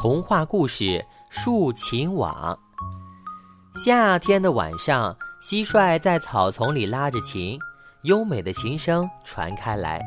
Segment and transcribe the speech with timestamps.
[0.00, 0.84] 童话故事
[1.28, 2.56] 《竖琴网》。
[3.84, 5.12] 夏天的晚上，
[5.42, 7.58] 蟋蟀在草丛里拉着琴，
[8.02, 10.00] 优美的琴声传开来。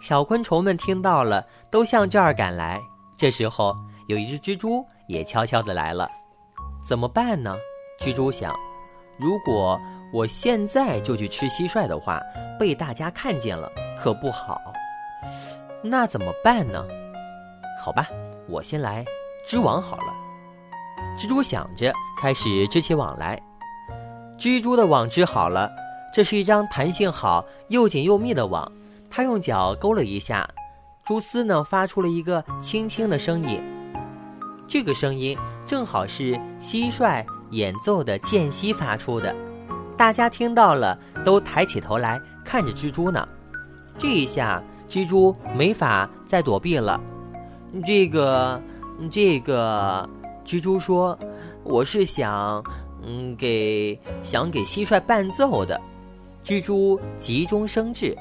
[0.00, 2.80] 小昆虫们听到了，都向这儿赶来。
[3.14, 3.76] 这时候，
[4.08, 6.08] 有一只蜘蛛也悄悄地来了。
[6.82, 7.54] 怎么办呢？
[8.00, 8.54] 蜘蛛想：
[9.18, 9.78] 如果
[10.14, 12.22] 我现在就去吃蟋蟀的话，
[12.58, 13.70] 被大家看见了
[14.02, 14.58] 可不好。
[15.82, 16.82] 那怎么办呢？
[17.78, 18.08] 好吧，
[18.48, 19.04] 我先来
[19.46, 20.12] 织网好了。
[21.16, 23.40] 蜘蛛想着，开始织起网来。
[24.36, 25.70] 蜘蛛的网织好了，
[26.12, 28.70] 这是一张弹性好、又紧又密的网。
[29.08, 30.48] 它用脚勾了一下，
[31.04, 33.62] 蛛丝呢发出了一个轻轻的声音。
[34.66, 39.32] 这个声音正好是蟋蟀演奏的间隙发出的。
[39.96, 43.26] 大家听到了，都抬起头来看着蜘蛛呢。
[43.96, 47.00] 这一下，蜘蛛没法再躲避了。
[47.86, 48.60] 这个，
[49.10, 50.08] 这个，
[50.44, 51.18] 蜘蛛说
[51.64, 52.62] ：“我是想，
[53.02, 55.80] 嗯，给想给蟋蟀伴奏的。”
[56.44, 58.16] 蜘蛛急中生智，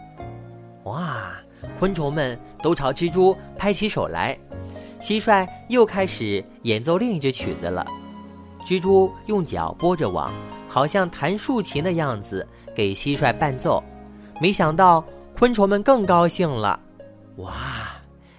[0.83, 1.31] 哇！
[1.79, 4.37] 昆虫们都朝蜘蛛拍起手来。
[4.99, 7.85] 蟋蟀又开始演奏另一支曲子了。
[8.65, 10.33] 蜘蛛用脚拨着网，
[10.67, 13.83] 好像弹竖琴的样子，给蟋蟀伴奏。
[14.41, 15.03] 没想到，
[15.37, 16.79] 昆虫们更高兴了。
[17.37, 17.53] 哇！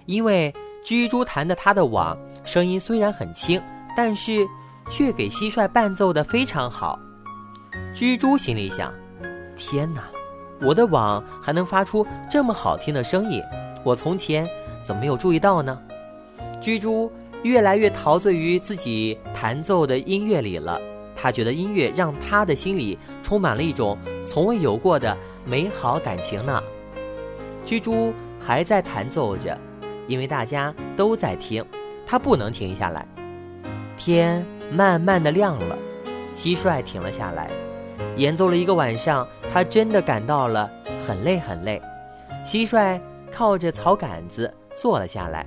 [0.05, 0.53] 因为
[0.87, 3.61] 蜘蛛弹的它的网声音虽然很轻，
[3.93, 4.47] 但是
[4.89, 6.97] 却给蟋蟀伴奏的非常好。
[7.93, 8.93] 蜘蛛心里想：
[9.57, 10.05] 天哪，
[10.61, 13.43] 我的网还能发出这么好听的声音，
[13.83, 14.47] 我从前
[14.81, 15.77] 怎么没有注意到呢？
[16.61, 17.11] 蜘蛛
[17.43, 20.79] 越来越陶醉于自己弹奏的音乐里了，
[21.17, 26.63] 他觉得音乐让他的心里充满了一种从未有过的美好感情呢。
[27.65, 29.59] 蜘蛛还在弹奏着。
[30.07, 31.63] 因为大家都在听，
[32.05, 33.05] 他不能停下来。
[33.95, 35.77] 天慢慢的亮了，
[36.33, 37.49] 蟋蟀停了下来，
[38.15, 40.69] 演奏了一个晚上，他真的感到了
[41.05, 41.81] 很累很累。
[42.45, 42.99] 蟋蟀
[43.31, 45.45] 靠着草杆子坐了下来，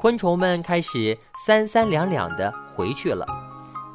[0.00, 3.26] 昆虫们开始三三两两的回去了。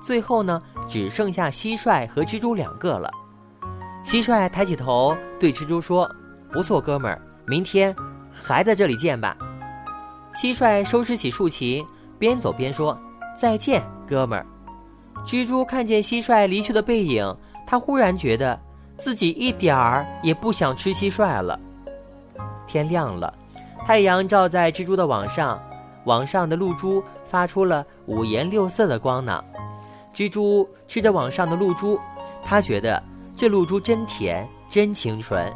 [0.01, 3.09] 最后呢，只剩下蟋蟀和蜘蛛两个了。
[4.05, 6.09] 蟋蟀抬起头对蜘蛛说
[6.51, 7.95] ：“不错，哥们儿，明天
[8.31, 9.35] 还在这里见吧。”
[10.39, 11.85] 蟋蟀收拾起竖琴，
[12.17, 12.97] 边走边说
[13.35, 14.45] ：“再见，哥们儿。”
[15.27, 17.35] 蜘蛛看见蟋蟀离去的背影，
[17.67, 18.57] 他忽然觉得
[18.97, 21.59] 自己一点儿也不想吃蟋蟀了。
[22.65, 23.33] 天亮了，
[23.85, 25.61] 太阳照在蜘蛛的网上，
[26.05, 29.43] 网上的露珠发出了五颜六色的光呢。
[30.13, 31.99] 蜘蛛吃着网上的露珠，
[32.45, 33.03] 他觉得
[33.35, 35.53] 这露珠真甜，真清纯。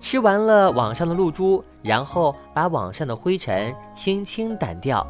[0.00, 5.06] 吃完了网上的露珠，然后把网上的灰尘轻轻掸掉，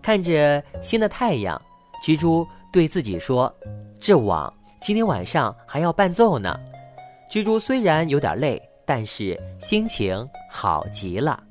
[0.00, 1.60] 看着新的太阳，
[2.04, 3.54] 蜘蛛对自己说
[4.00, 6.58] ：“这网今天晚上还要伴奏呢。”
[7.30, 11.42] 蜘蛛虽然有点累，但是心情好极了。